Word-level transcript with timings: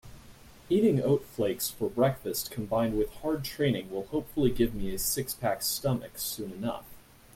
Eating 0.67 0.99
oat 0.99 1.23
flakes 1.25 1.69
for 1.69 1.87
breakfast 1.87 2.49
combined 2.49 2.97
with 2.97 3.13
hard 3.17 3.43
training 3.43 3.91
will 3.91 4.07
hopefully 4.07 4.49
give 4.49 4.73
me 4.73 4.95
a 4.95 4.97
six-pack 4.97 5.61
stomach 5.61 6.13
soon 6.17 6.51
enough. 6.53 6.85